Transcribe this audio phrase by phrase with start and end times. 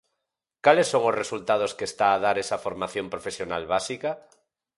[0.65, 4.11] ¿Cales son os resultados que está a dar esa Formación Profesional Básica?